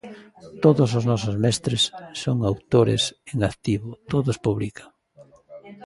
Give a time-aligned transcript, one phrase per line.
[0.63, 1.83] Todos os nosos mestres
[2.23, 4.89] son autores en activo, todos publican.